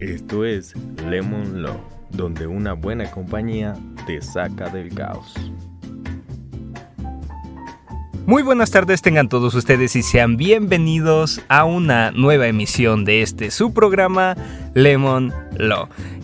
[0.00, 0.74] Esto es
[1.08, 1.78] Lemon Law,
[2.10, 3.74] donde una buena compañía
[4.06, 5.34] te saca del caos.
[8.26, 13.50] Muy buenas tardes tengan todos ustedes y sean bienvenidos a una nueva emisión de este
[13.52, 14.34] su programa
[14.74, 15.32] Lemon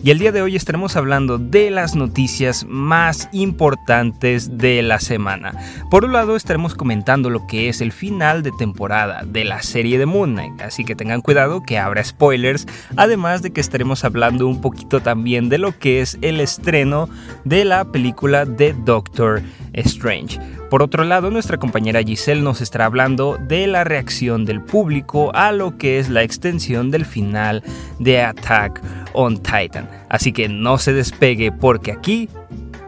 [0.03, 5.53] Y el día de hoy estaremos hablando de las noticias más importantes de la semana.
[5.89, 9.97] Por un lado estaremos comentando lo que es el final de temporada de la serie
[9.97, 14.47] de Moon Knight, así que tengan cuidado que habrá spoilers, además de que estaremos hablando
[14.47, 17.07] un poquito también de lo que es el estreno
[17.45, 19.41] de la película de Doctor
[19.73, 20.39] Strange.
[20.69, 25.51] Por otro lado, nuestra compañera Giselle nos estará hablando de la reacción del público a
[25.51, 27.63] lo que es la extensión del final
[27.99, 28.81] de Attack
[29.13, 29.89] on Titan.
[30.09, 32.29] Así que no se despegue porque aquí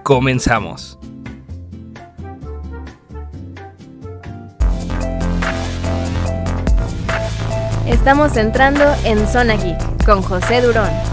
[0.04, 0.98] comenzamos.
[7.88, 11.12] Estamos entrando en Zona Geek con José Durón.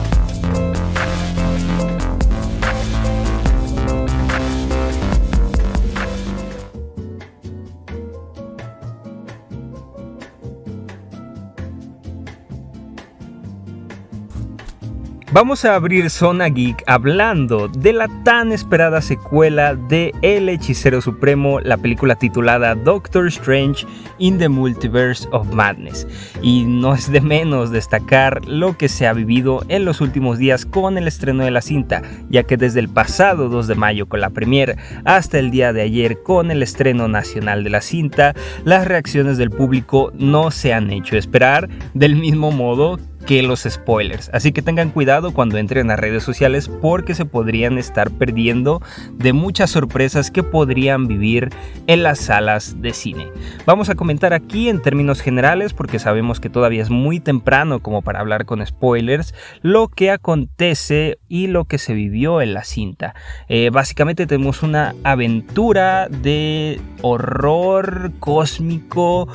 [15.41, 21.61] Vamos a abrir Zona Geek hablando de la tan esperada secuela de El Hechicero Supremo,
[21.61, 23.87] la película titulada Doctor Strange
[24.19, 26.07] in the Multiverse of Madness.
[26.43, 30.67] Y no es de menos destacar lo que se ha vivido en los últimos días
[30.67, 34.21] con el estreno de la cinta, ya que desde el pasado 2 de mayo con
[34.21, 38.87] la premiere hasta el día de ayer con el estreno nacional de la cinta, las
[38.87, 44.31] reacciones del público no se han hecho esperar, del mismo modo que los spoilers.
[44.33, 49.33] Así que tengan cuidado cuando entren a redes sociales porque se podrían estar perdiendo de
[49.33, 51.51] muchas sorpresas que podrían vivir
[51.87, 53.29] en las salas de cine.
[53.67, 58.03] Vamos a comentar aquí en términos generales porque sabemos que todavía es muy temprano como
[58.03, 63.15] para hablar con spoilers lo que acontece y lo que se vivió en la cinta.
[63.49, 69.29] Eh, básicamente tenemos una aventura de horror cósmico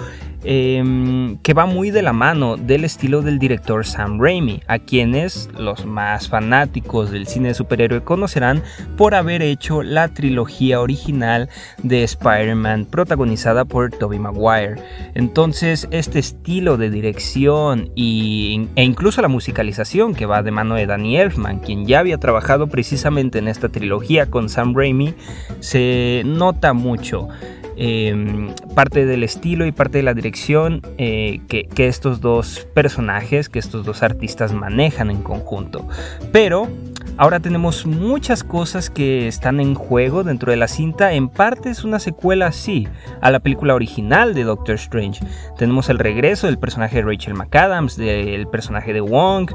[0.47, 5.49] Em, que va muy de la mano del estilo del director Sam Raimi, a quienes
[5.57, 8.61] los más fanáticos del cine de superhéroe conocerán
[8.95, 11.49] por haber hecho la trilogía original
[11.81, 14.75] de Spider-Man protagonizada por Tobey Maguire.
[15.15, 20.85] Entonces, este estilo de dirección y, e incluso la musicalización que va de mano de
[20.85, 25.15] Danny Elfman, quien ya había trabajado precisamente en esta trilogía con Sam Raimi,
[25.59, 27.29] se nota mucho.
[27.77, 33.49] Em, parte del estilo y parte de la dirección eh, que, que, estos dos personajes,
[33.49, 35.85] que estos dos artistas manejan en conjunto.
[36.31, 36.69] Pero
[37.17, 41.13] Ahora tenemos muchas cosas que están en juego dentro de la cinta.
[41.13, 42.89] En parte es una secuela, sí,
[43.21, 45.23] a la película original de Doctor Strange.
[45.57, 49.49] Tenemos el regreso del personaje de Rachel McAdams, del personaje de Wong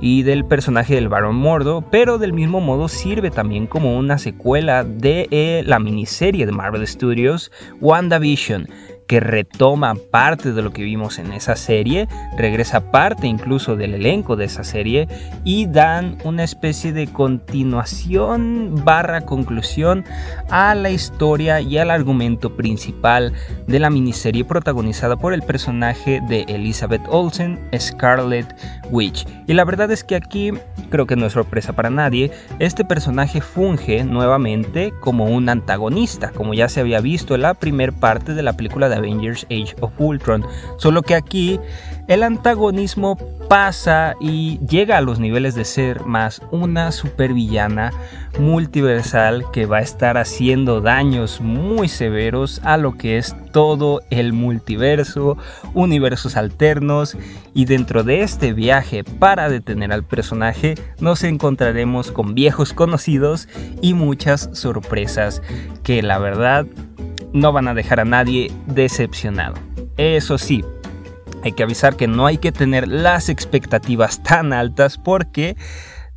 [0.00, 4.82] y del personaje del Baron Mordo, pero del mismo modo sirve también como una secuela
[4.82, 7.52] de eh, la miniserie de Marvel Studios
[7.82, 8.68] WandaVision
[9.12, 12.08] que retoma parte de lo que vimos en esa serie,
[12.38, 15.06] regresa parte incluso del elenco de esa serie
[15.44, 20.06] y dan una especie de continuación barra conclusión
[20.48, 23.34] a la historia y al argumento principal
[23.66, 28.46] de la miniserie protagonizada por el personaje de Elizabeth Olsen, Scarlet
[28.90, 29.26] Witch.
[29.46, 30.52] Y la verdad es que aquí,
[30.88, 32.30] creo que no es sorpresa para nadie,
[32.60, 37.92] este personaje funge nuevamente como un antagonista, como ya se había visto en la primera
[37.92, 40.44] parte de la película de Avengers Age of Ultron,
[40.78, 41.60] solo que aquí
[42.08, 43.16] el antagonismo
[43.48, 47.92] pasa y llega a los niveles de ser más una supervillana
[48.38, 54.32] multiversal que va a estar haciendo daños muy severos a lo que es todo el
[54.32, 55.36] multiverso,
[55.74, 57.16] universos alternos
[57.52, 63.48] y dentro de este viaje para detener al personaje nos encontraremos con viejos conocidos
[63.82, 65.42] y muchas sorpresas
[65.82, 66.66] que la verdad
[67.32, 69.54] no van a dejar a nadie decepcionado.
[69.96, 70.64] Eso sí,
[71.42, 75.56] hay que avisar que no hay que tener las expectativas tan altas porque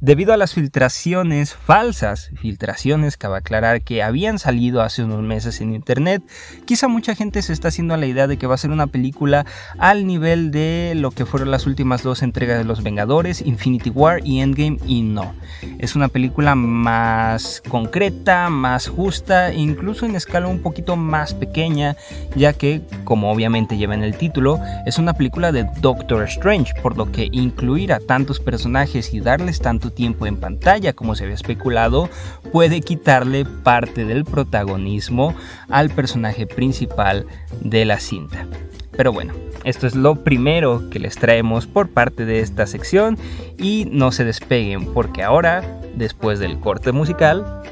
[0.06, 5.24] Debido a las filtraciones falsas, filtraciones que va a aclarar que habían salido hace unos
[5.24, 6.22] meses en internet,
[6.66, 9.48] quizá mucha gente se está haciendo la idea de que va a ser una película
[9.80, 14.22] al nivel de lo que fueron las últimas dos entregas de Los Vengadores, Infinity War
[14.24, 15.34] y Endgame, y no.
[15.80, 21.98] Es una película más concreta, más justa, incluso en escala un poquito más pequeña,
[22.36, 26.96] ya que, como obviamente lleva en el título, es una película de Doctor Strange, por
[26.96, 31.36] lo que incluir a tantos personajes y darles tanto tiempo en pantalla como se había
[31.36, 32.10] especulado,
[32.52, 35.34] puede quitarle parte del protagonismo
[35.70, 37.26] al personaje principal
[37.62, 38.46] de la cinta.
[38.92, 39.34] Pero bueno,
[39.64, 43.18] esto es lo primero que les traemos por parte de esta sección
[43.58, 47.64] y no se despeguen porque ahora, después del corte musical,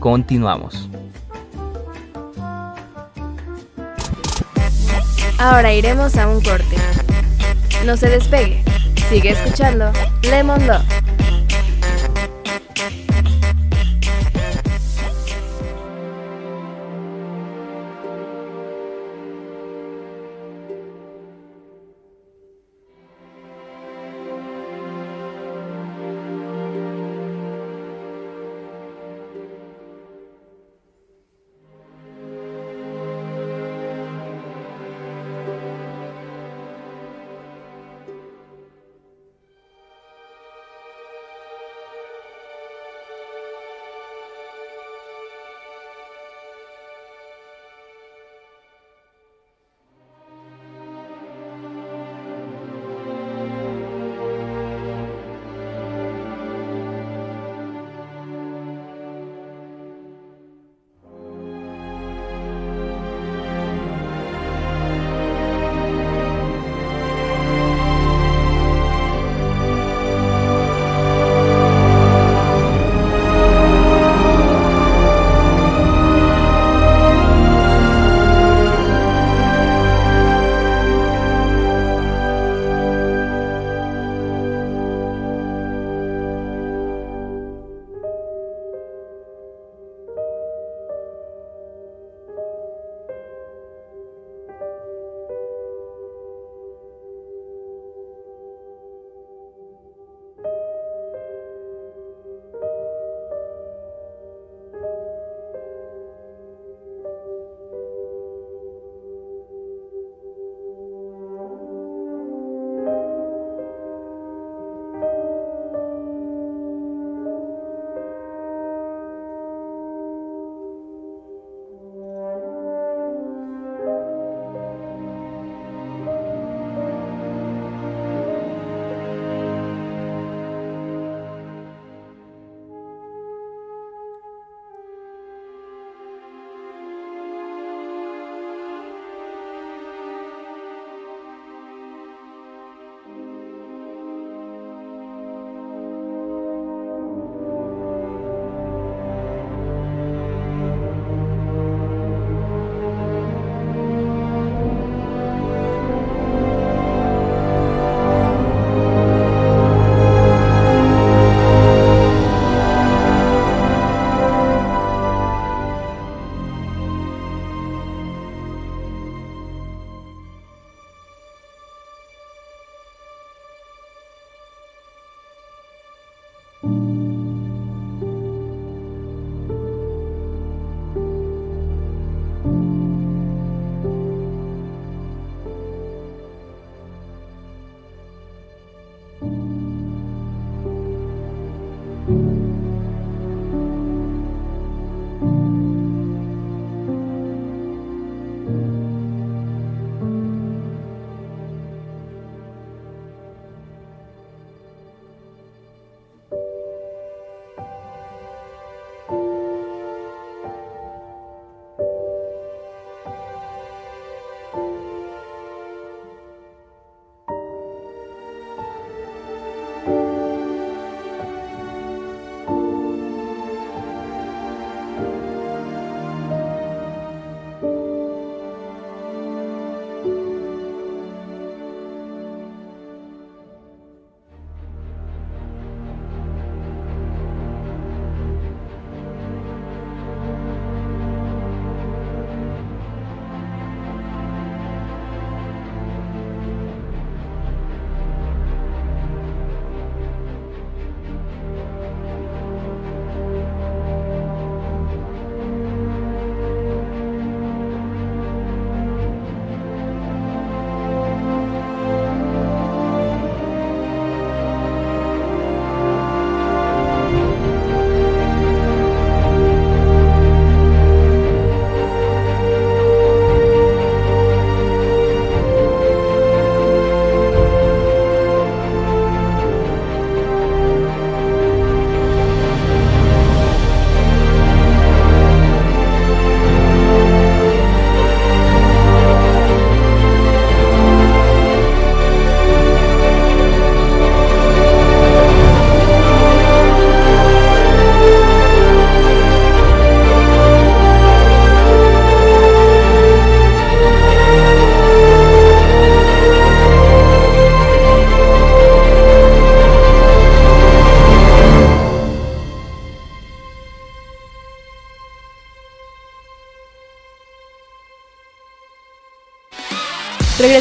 [0.00, 0.88] continuamos.
[5.38, 6.76] Ahora iremos a un corte.
[7.84, 8.62] No se despegue.
[9.08, 9.90] Sigue escuchando
[10.22, 10.84] Lemon Love.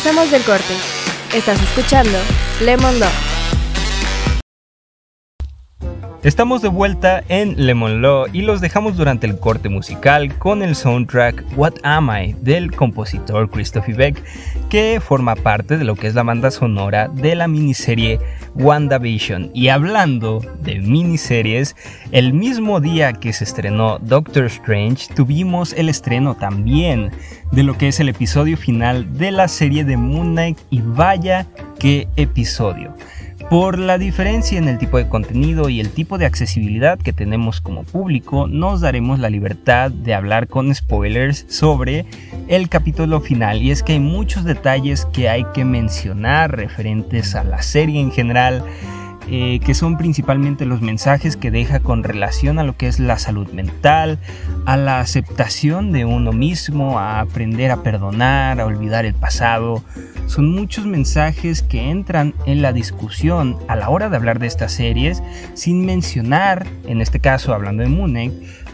[0.04, 0.74] Regresamos del corte.
[1.32, 2.18] Estás escuchando
[2.60, 3.31] Lemon Law.
[6.24, 10.76] Estamos de vuelta en Lemon Law y los dejamos durante el corte musical con el
[10.76, 14.24] soundtrack What Am I del compositor Christopher Beck,
[14.70, 18.20] que forma parte de lo que es la banda sonora de la miniserie
[18.54, 19.50] WandaVision.
[19.56, 21.76] Y hablando de miniseries,
[22.12, 27.10] el mismo día que se estrenó Doctor Strange, tuvimos el estreno también
[27.52, 31.48] de lo que es el episodio final de la serie de Moon Knight y vaya
[31.80, 32.94] qué episodio.
[33.52, 37.60] Por la diferencia en el tipo de contenido y el tipo de accesibilidad que tenemos
[37.60, 42.06] como público, nos daremos la libertad de hablar con spoilers sobre
[42.48, 43.62] el capítulo final.
[43.62, 48.14] Y es que hay muchos detalles que hay que mencionar referentes a la serie en
[48.14, 48.64] general.
[49.34, 53.18] Eh, que son principalmente los mensajes que deja con relación a lo que es la
[53.18, 54.20] salud mental,
[54.66, 59.86] a la aceptación de uno mismo, a aprender a perdonar, a olvidar el pasado,
[60.28, 64.74] son muchos mensajes que entran en la discusión a la hora de hablar de estas
[64.74, 65.24] series
[65.54, 68.14] sin mencionar, en este caso hablando de Moon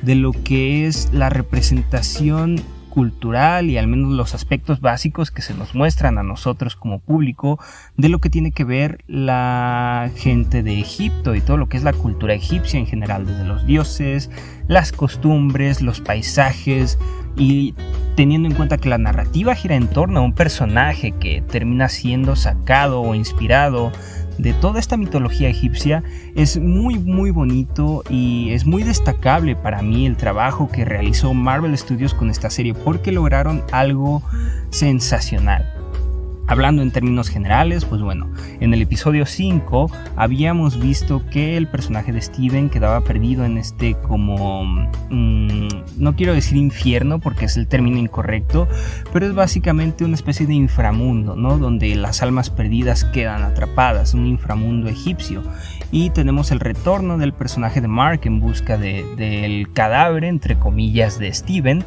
[0.01, 2.63] de lo que es la representación
[2.97, 7.59] cultural y al menos los aspectos básicos que se nos muestran a nosotros como público
[7.95, 11.83] de lo que tiene que ver la gente de Egipto y todo lo que es
[11.83, 14.31] la cultura egipcia en general, desde los dioses,
[14.67, 16.97] las costumbres, los paisajes,
[17.37, 17.75] y
[18.15, 22.35] teniendo en cuenta que la narrativa gira en torno a un personaje que termina siendo
[22.35, 23.91] sacado o inspirado
[24.37, 26.03] de toda esta mitología egipcia
[26.35, 31.77] es muy muy bonito y es muy destacable para mí el trabajo que realizó Marvel
[31.77, 34.21] Studios con esta serie porque lograron algo
[34.69, 35.76] sensacional.
[36.49, 42.13] Hablando en términos generales, pues bueno, en el episodio 5 habíamos visto que el personaje
[42.13, 44.63] de Steven quedaba perdido en este como...
[45.09, 48.65] Mm, no quiero decir infierno porque es el término incorrecto,
[49.11, 51.57] pero es básicamente una especie de inframundo, ¿no?
[51.57, 55.43] Donde las almas perdidas quedan atrapadas, un inframundo egipcio.
[55.91, 61.33] Y tenemos el retorno del personaje de Mark en busca del cadáver, entre comillas, de
[61.33, 61.83] Steven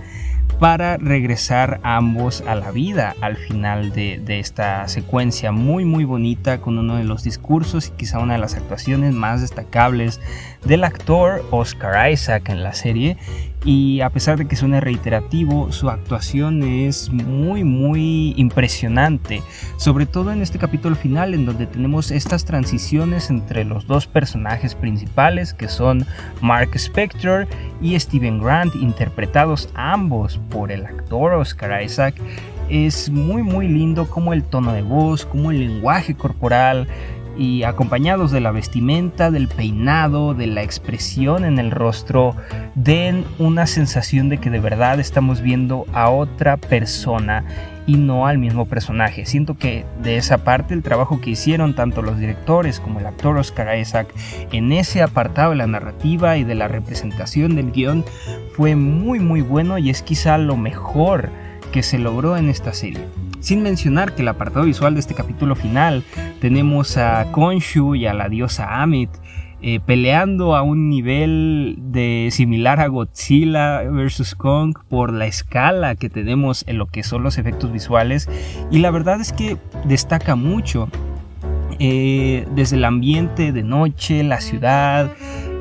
[0.58, 6.78] para regresar ambos a la vida al final de, esta secuencia muy muy bonita con
[6.78, 10.20] uno de los discursos y quizá una de las actuaciones más destacables
[10.64, 13.16] del actor Oscar Isaac en la serie
[13.64, 19.42] y a pesar de que suene reiterativo, su actuación es muy muy impresionante,
[19.76, 24.74] sobre todo en este capítulo final en donde tenemos estas transiciones entre los dos personajes
[24.74, 26.06] principales que son
[26.40, 27.46] Mark Spector
[27.82, 32.14] y Steven Grant, interpretados ambos por el actor Oscar Isaac.
[32.70, 36.86] Es muy muy lindo como el tono de voz, como el lenguaje corporal,
[37.40, 42.36] y acompañados de la vestimenta, del peinado, de la expresión en el rostro,
[42.74, 47.46] den una sensación de que de verdad estamos viendo a otra persona
[47.86, 49.24] y no al mismo personaje.
[49.24, 53.38] Siento que de esa parte el trabajo que hicieron tanto los directores como el actor
[53.38, 54.14] Oscar Isaac
[54.52, 58.04] en ese apartado de la narrativa y de la representación del guion
[58.52, 61.30] fue muy muy bueno y es quizá lo mejor
[61.72, 63.06] que se logró en esta serie.
[63.40, 66.04] Sin mencionar que el apartado visual de este capítulo final
[66.40, 69.10] tenemos a Konshu y a la diosa Amit
[69.62, 74.34] eh, peleando a un nivel de similar a Godzilla vs.
[74.34, 78.26] Kong por la escala que tenemos en lo que son los efectos visuales
[78.70, 80.88] y la verdad es que destaca mucho
[81.78, 85.12] eh, desde el ambiente de noche, la ciudad,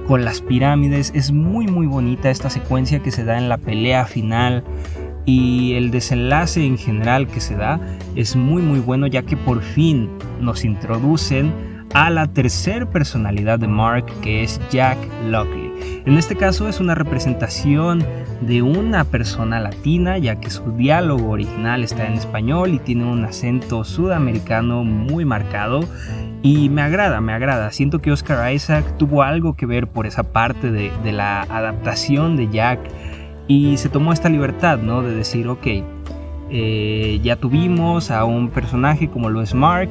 [0.07, 4.05] con las pirámides, es muy muy bonita esta secuencia que se da en la pelea
[4.05, 4.63] final
[5.29, 7.79] y el desenlace en general que se da
[8.15, 10.09] es muy muy bueno ya que por fin
[10.41, 11.53] nos introducen
[11.93, 15.69] a la tercera personalidad de Mark que es Jack Lockley.
[16.05, 18.03] En este caso es una representación
[18.41, 23.23] de una persona latina ya que su diálogo original está en español y tiene un
[23.23, 25.81] acento sudamericano muy marcado
[26.41, 27.71] y me agrada, me agrada.
[27.71, 32.35] Siento que Oscar Isaac tuvo algo que ver por esa parte de, de la adaptación
[32.35, 32.79] de Jack
[33.49, 35.01] y se tomó esta libertad, ¿no?
[35.01, 35.67] De decir, ok,
[36.51, 39.89] eh, ya tuvimos a un personaje como lo es Mark,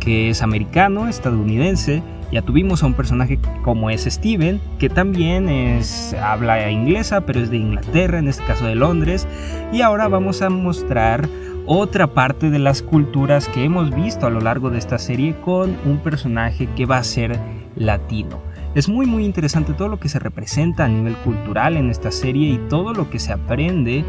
[0.00, 2.02] que es americano, estadounidense.
[2.32, 7.48] Ya tuvimos a un personaje como es Steven, que también es, habla inglesa, pero es
[7.48, 9.28] de Inglaterra, en este caso de Londres.
[9.72, 11.28] Y ahora vamos a mostrar
[11.64, 15.76] otra parte de las culturas que hemos visto a lo largo de esta serie con
[15.84, 17.38] un personaje que va a ser
[17.76, 18.40] latino.
[18.76, 22.50] Es muy muy interesante todo lo que se representa a nivel cultural en esta serie
[22.50, 24.04] y todo lo que se aprende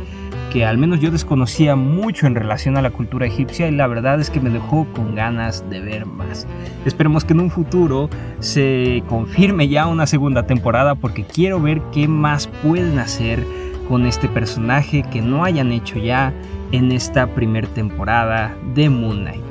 [0.52, 4.20] que al menos yo desconocía mucho en relación a la cultura egipcia y la verdad
[4.20, 6.46] es que me dejó con ganas de ver más.
[6.86, 8.10] Esperemos que en un futuro
[8.42, 13.42] se confirme ya una segunda temporada porque quiero ver qué más pueden hacer
[13.88, 16.34] con este personaje que no hayan hecho ya
[16.74, 19.47] en esta primera temporada de Moon Knight.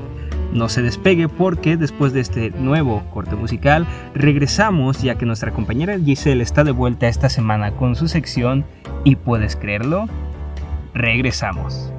[0.57, 5.99] No se despegue porque después de este nuevo corte musical regresamos ya que nuestra compañera
[5.99, 8.65] Giselle está de vuelta esta semana con su sección
[9.05, 10.07] y puedes creerlo,
[10.95, 11.93] regresamos.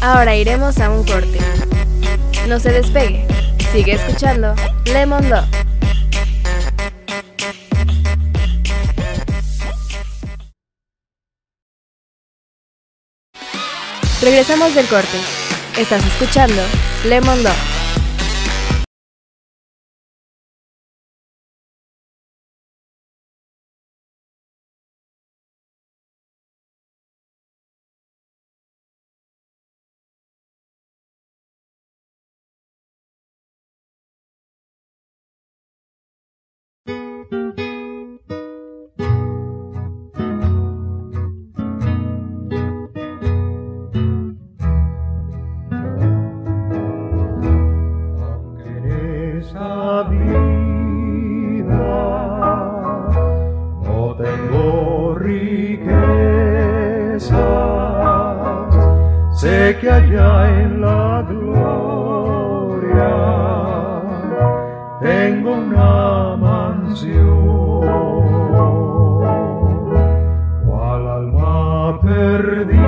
[0.00, 1.38] Ahora iremos a un corte.
[2.48, 3.26] No se despegue.
[3.72, 5.73] Sigue escuchando Lemon Love.
[14.34, 15.16] Regresamos del corte.
[15.78, 16.60] Estás escuchando
[17.04, 17.73] Lemon Love.
[70.64, 72.78] Cual alma perdida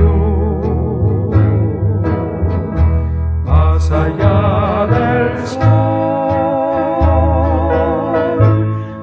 [3.46, 5.70] Más allá del sol,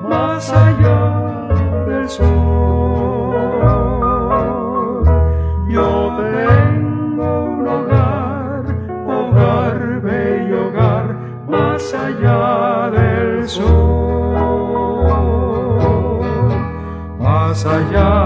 [0.09, 1.01] más allá
[1.87, 2.25] del sol,
[5.69, 5.89] yo
[6.19, 8.63] tengo un hogar,
[9.07, 11.07] hogar, bello hogar,
[11.49, 13.67] más allá del sol,
[17.19, 18.26] más allá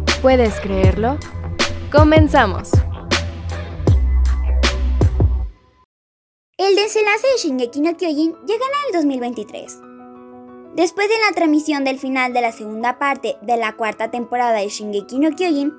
[0.21, 1.17] ¿Puedes creerlo?
[1.91, 2.69] Comenzamos.
[6.57, 9.79] El desenlace de Shingeki no Kyojin llegará en el 2023.
[10.75, 14.69] Después de la transmisión del final de la segunda parte de la cuarta temporada de
[14.69, 15.73] Shingeki no Kyojin,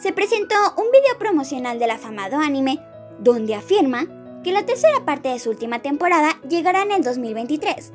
[0.00, 2.78] se presentó un video promocional del afamado anime
[3.18, 4.06] donde afirma
[4.44, 7.92] que la tercera parte de su última temporada llegará en el 2023.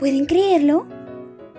[0.00, 0.88] ¿Pueden creerlo?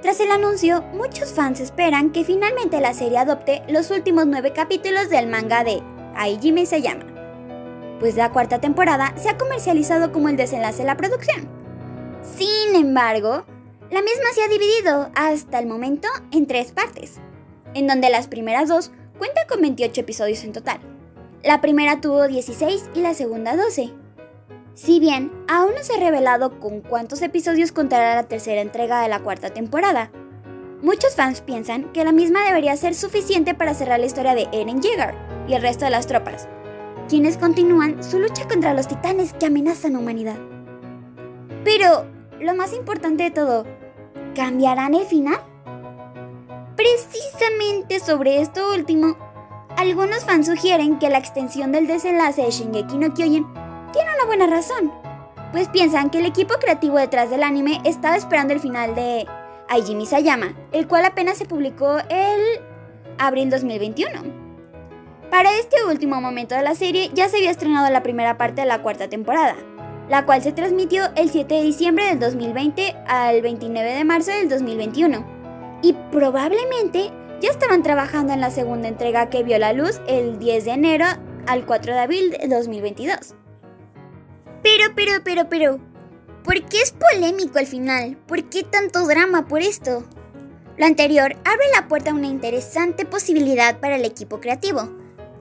[0.02, 5.10] Tras el anuncio, muchos fans esperan que finalmente la serie adopte los últimos nueve capítulos
[5.10, 5.82] del manga de
[6.16, 7.06] Aijime se llama,
[8.00, 11.50] pues la cuarta temporada se ha comercializado como el desenlace de la producción.
[12.22, 13.46] Sin embargo,
[13.90, 17.16] la misma se ha dividido hasta el momento en tres partes,
[17.74, 20.80] en donde las primeras dos cuentan con 28 episodios en total.
[21.44, 23.94] La primera tuvo 16 y la segunda 12.
[24.78, 29.10] Si bien aún no se ha revelado con cuántos episodios contará la tercera entrega de
[29.10, 30.12] la cuarta temporada,
[30.84, 34.80] muchos fans piensan que la misma debería ser suficiente para cerrar la historia de Eren
[34.80, 35.16] Yeager
[35.48, 36.48] y el resto de las tropas,
[37.10, 40.38] quienes continúan su lucha contra los titanes que amenazan a humanidad.
[41.64, 42.06] Pero,
[42.40, 43.66] lo más importante de todo,
[44.36, 45.40] ¿cambiarán el final?
[46.76, 49.18] Precisamente sobre esto último,
[49.76, 53.67] algunos fans sugieren que la extensión del desenlace de Shingeki no Kyojin
[53.98, 54.92] tiene una buena razón,
[55.52, 59.26] pues piensan que el equipo creativo detrás del anime estaba esperando el final de
[59.70, 62.42] Aijimi Sayama, el cual apenas se publicó el
[63.18, 64.22] abril 2021.
[65.32, 68.68] Para este último momento de la serie ya se había estrenado la primera parte de
[68.68, 69.56] la cuarta temporada,
[70.10, 74.48] la cual se transmitió el 7 de diciembre del 2020 al 29 de marzo del
[74.48, 75.26] 2021.
[75.82, 77.10] Y probablemente
[77.42, 81.06] ya estaban trabajando en la segunda entrega que vio la luz el 10 de enero
[81.48, 83.34] al 4 de abril de 2022.
[84.68, 85.80] Pero, pero, pero, pero,
[86.44, 88.18] ¿por qué es polémico al final?
[88.28, 90.04] ¿Por qué tanto drama por esto?
[90.78, 94.90] Lo anterior abre la puerta a una interesante posibilidad para el equipo creativo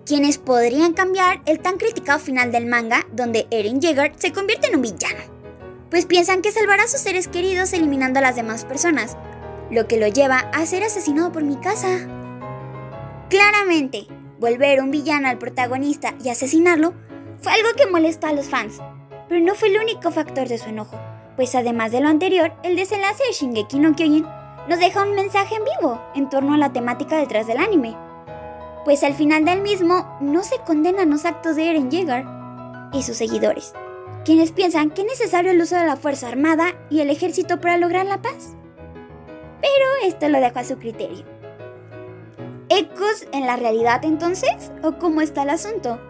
[0.07, 4.77] quienes podrían cambiar el tan criticado final del manga donde Eren Jaeger se convierte en
[4.77, 5.19] un villano,
[5.91, 9.17] pues piensan que salvará a sus seres queridos eliminando a las demás personas,
[9.73, 11.89] lo que lo lleva a ser asesinado por mi casa.
[13.29, 14.07] Claramente,
[14.39, 16.95] volver un villano al protagonista y asesinarlo
[17.41, 18.81] fue algo que molestó a los fans,
[19.29, 20.99] pero no fue el único factor de su enojo,
[21.37, 24.27] pues además de lo anterior, el desenlace de Shingeki no Kyojin
[24.69, 27.97] nos deja un mensaje en vivo en torno a la temática detrás del anime,
[28.85, 32.25] pues al final del mismo no se condenan los actos de Eren Yeager
[32.93, 33.75] y sus seguidores,
[34.25, 37.79] quienes piensan que es necesario el uso de la Fuerza Armada y el ejército para
[37.79, 38.55] lograr la paz.
[39.61, 41.25] Pero esto lo dejo a su criterio.
[42.69, 44.73] ¿Ecos en la realidad entonces?
[44.83, 46.01] ¿O cómo está el asunto?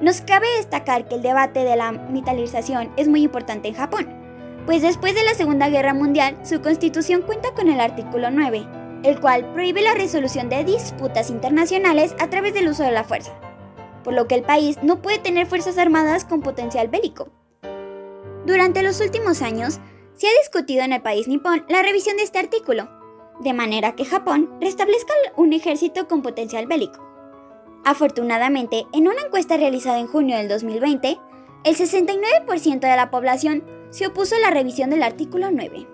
[0.00, 4.06] Nos cabe destacar que el debate de la militarización es muy importante en Japón,
[4.64, 8.64] pues después de la Segunda Guerra Mundial su constitución cuenta con el artículo 9,
[9.02, 13.32] el cual prohíbe la resolución de disputas internacionales a través del uso de la fuerza,
[14.04, 17.32] por lo que el país no puede tener fuerzas armadas con potencial bélico.
[18.46, 19.80] Durante los últimos años,
[20.14, 22.88] se ha discutido en el país nipón la revisión de este artículo,
[23.40, 27.07] de manera que Japón restablezca un ejército con potencial bélico.
[27.84, 31.18] Afortunadamente, en una encuesta realizada en junio del 2020,
[31.64, 35.86] el 69% de la población se opuso a la revisión del artículo 9.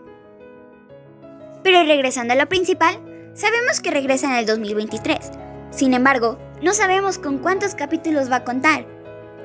[1.62, 2.94] Pero regresando a lo principal,
[3.34, 5.30] sabemos que regresa en el 2023.
[5.70, 8.86] Sin embargo, no sabemos con cuántos capítulos va a contar.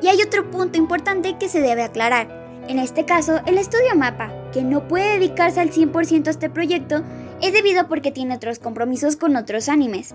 [0.02, 2.40] Y hay otro punto importante que se debe aclarar.
[2.68, 7.04] En este caso, el estudio Mapa, que no puede dedicarse al 100% a este proyecto,
[7.42, 10.14] es debido porque tiene otros compromisos con otros animes.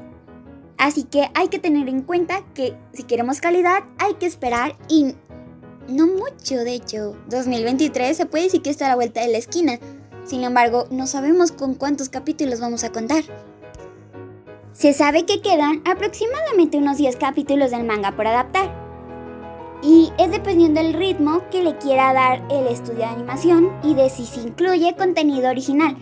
[0.78, 5.14] Así que hay que tener en cuenta que si queremos calidad hay que esperar y
[5.88, 7.16] no mucho, de hecho.
[7.28, 9.78] 2023 se puede decir que está a la vuelta de la esquina.
[10.24, 13.24] Sin embargo, no sabemos con cuántos capítulos vamos a contar.
[14.72, 18.72] Se sabe que quedan aproximadamente unos 10 capítulos del manga por adaptar.
[19.82, 24.08] Y es dependiendo del ritmo que le quiera dar el estudio de animación y de
[24.08, 25.96] si se incluye contenido original.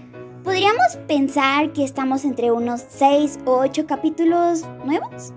[0.44, 5.32] Podríamos pensar que estamos entre unos 6 o 8 capítulos nuevos.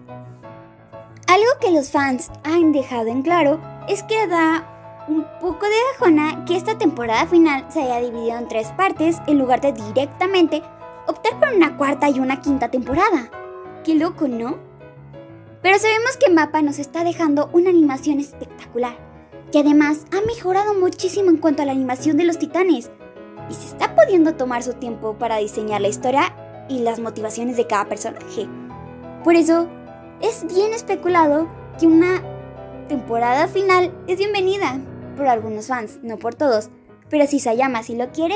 [1.27, 6.43] Algo que los fans han dejado en claro es que da un poco de bajona
[6.45, 10.63] que esta temporada final se haya dividido en tres partes en lugar de directamente
[11.05, 13.29] optar por una cuarta y una quinta temporada.
[13.83, 14.57] Qué loco, ¿no?
[15.61, 18.97] Pero sabemos que Mapa nos está dejando una animación espectacular,
[19.51, 22.89] que además ha mejorado muchísimo en cuanto a la animación de los titanes,
[23.49, 26.35] y se está pudiendo tomar su tiempo para diseñar la historia
[26.69, 28.47] y las motivaciones de cada personaje.
[29.23, 29.67] Por eso,
[30.21, 31.47] es bien especulado
[31.79, 32.21] que una
[32.87, 34.79] temporada final es bienvenida,
[35.15, 36.69] por algunos fans, no por todos.
[37.09, 38.35] Pero si Sayama sí lo quiere,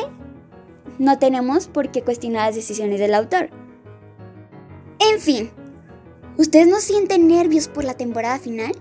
[0.98, 3.50] no tenemos por qué cuestionar las decisiones del autor.
[5.00, 5.52] En fin,
[6.38, 8.74] ¿ustedes no sienten nervios por la temporada final?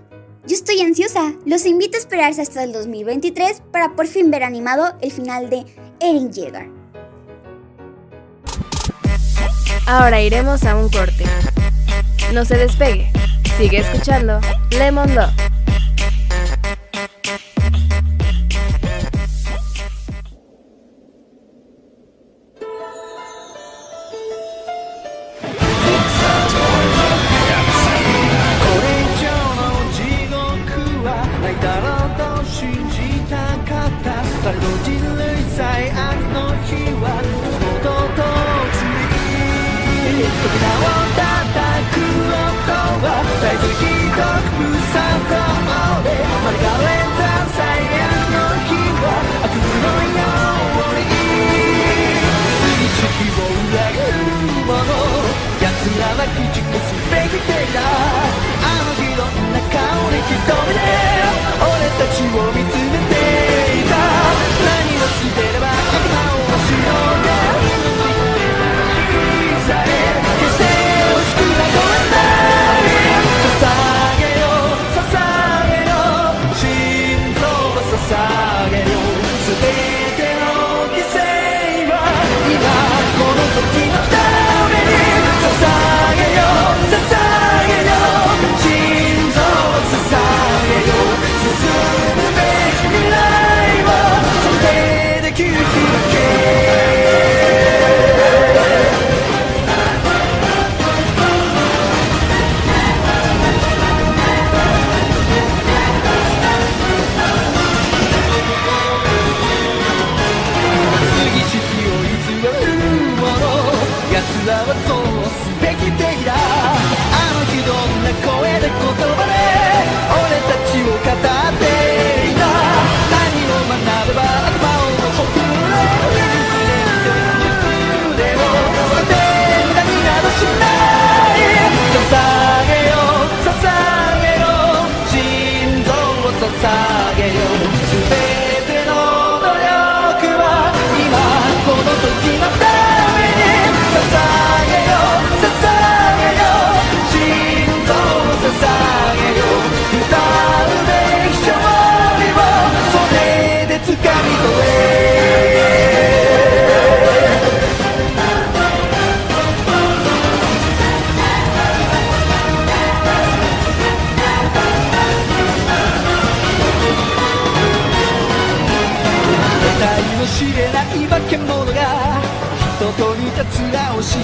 [0.45, 1.33] Yo estoy ansiosa.
[1.45, 5.65] Los invito a esperarse hasta el 2023 para por fin ver animado el final de
[6.01, 6.31] Eren.
[9.85, 11.25] Ahora iremos a un corte.
[12.33, 13.11] No se despegue.
[13.57, 14.39] Sigue escuchando
[14.71, 15.33] Lemon Love.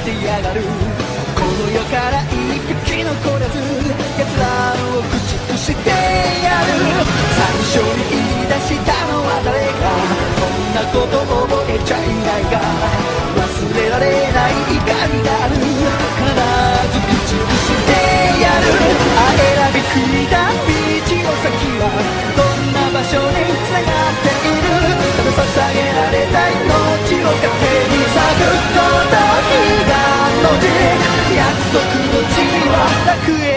[0.06, 0.62] てやがる。
[1.34, 3.10] この世から一匹残
[3.42, 3.58] らず
[4.22, 6.78] 奴らを駆逐してやる。
[7.34, 7.42] 最
[7.74, 9.90] 初に言い出したのは誰か。
[10.38, 12.62] そんなこと覚えちゃいないか
[13.34, 15.58] 忘れられない怒りがある。
[15.58, 17.98] 必ず駆逐して
[18.46, 18.78] やる。
[19.18, 21.90] あ選びくいた道の先は
[22.38, 24.45] どんな場所に繋がってる
[25.36, 25.44] 捧
[25.74, 27.36] げられた命を
[27.92, 28.80] に探るこ
[29.12, 29.92] と悲
[30.42, 30.48] の
[31.36, 32.40] 約束の地
[32.72, 32.74] は
[33.06, 33.55] 楽園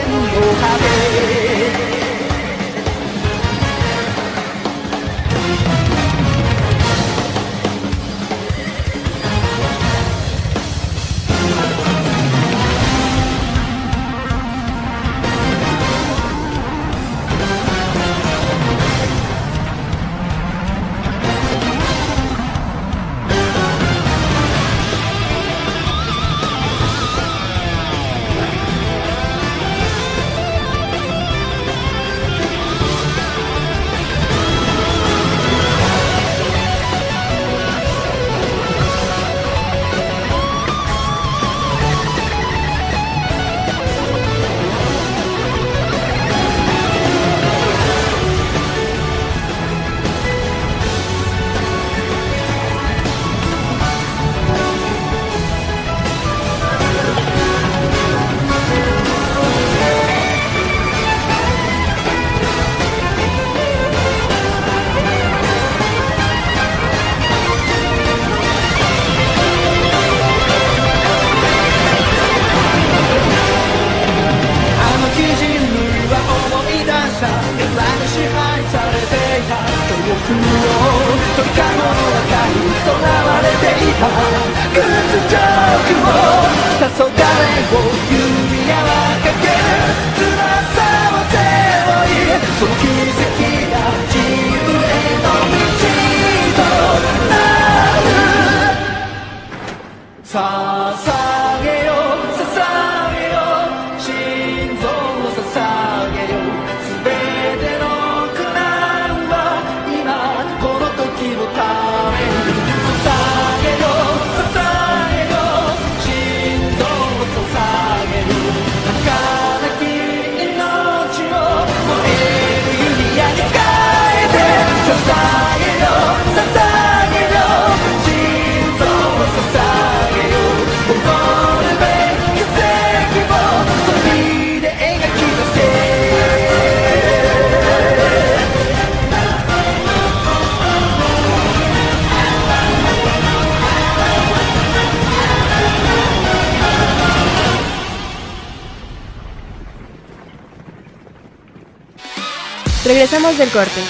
[153.11, 153.81] Regresamos del corte.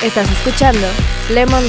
[0.00, 0.86] Estás escuchando
[1.28, 1.64] Lemon.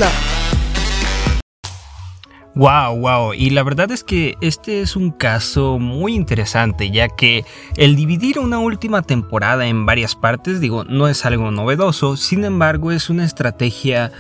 [2.54, 3.34] Wow, wow.
[3.34, 7.44] Y la verdad es que este es un caso muy interesante, ya que
[7.76, 12.92] el dividir una última temporada en varias partes, digo, no es algo novedoso, sin embargo
[12.92, 14.12] es una estrategia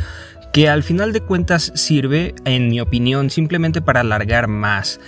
[0.51, 4.99] que al final de cuentas sirve, en mi opinión, simplemente para alargar más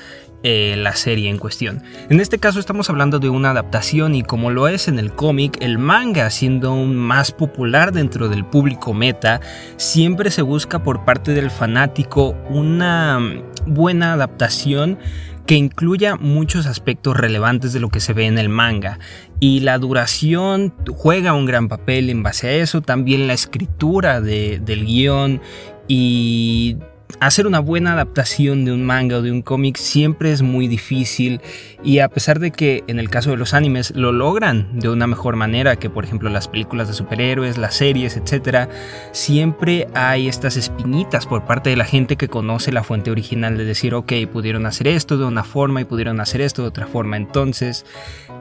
[0.43, 1.81] eh, la serie en cuestión.
[2.09, 5.57] En este caso estamos hablando de una adaptación y como lo es en el cómic,
[5.61, 9.39] el manga siendo aún más popular dentro del público meta,
[9.77, 13.19] siempre se busca por parte del fanático una
[13.65, 14.99] buena adaptación
[15.45, 18.99] que incluya muchos aspectos relevantes de lo que se ve en el manga.
[19.39, 24.85] Y la duración juega un gran papel en base a eso, también la escritura del
[24.85, 25.41] guion
[25.87, 26.77] y
[27.19, 31.41] hacer una buena adaptación de un manga o de un cómic siempre es muy difícil
[31.83, 35.07] y a pesar de que en el caso de los animes lo logran de una
[35.07, 38.69] mejor manera que por ejemplo las películas de superhéroes, las series, etc.,
[39.11, 43.65] siempre hay estas espinitas por parte de la gente que conoce la fuente original de
[43.65, 47.17] decir, ok, pudieron hacer esto de una forma y pudieron hacer esto de otra forma.
[47.17, 47.85] Entonces,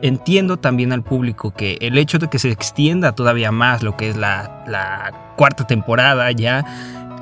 [0.03, 4.09] entiendo también al público que el hecho de que se extienda todavía más lo que
[4.09, 6.65] es la, cuarta temporada ya,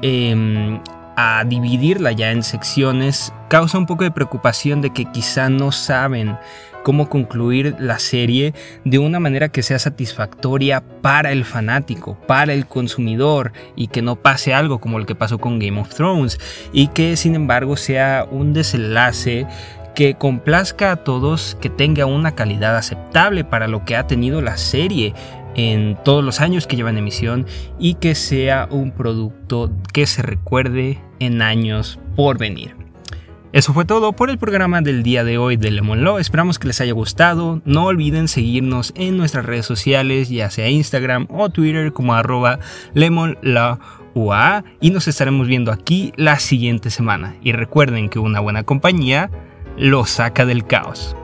[0.02, 0.80] eh,
[1.20, 6.38] a dividirla ya en secciones causa un poco de preocupación de que quizá no saben
[6.82, 8.54] cómo concluir la serie
[8.86, 14.16] de una manera que sea satisfactoria para el fanático, para el consumidor y que no
[14.16, 16.38] pase algo como el que pasó con Game of Thrones
[16.72, 19.46] y que sin embargo sea un desenlace
[19.94, 24.56] que complazca a todos, que tenga una calidad aceptable para lo que ha tenido la
[24.56, 25.14] serie
[25.54, 27.46] en todos los años que lleva en emisión
[27.78, 32.76] y que sea un producto que se recuerde en años por venir.
[33.52, 36.18] Eso fue todo por el programa del día de hoy de Lemon Law.
[36.18, 37.60] Esperamos que les haya gustado.
[37.64, 42.60] No olviden seguirnos en nuestras redes sociales, ya sea Instagram o Twitter como arroba
[42.94, 43.36] Lemon
[44.80, 47.36] y nos estaremos viendo aquí la siguiente semana.
[47.42, 49.30] Y recuerden que una buena compañía
[49.80, 51.16] lo saca del caos.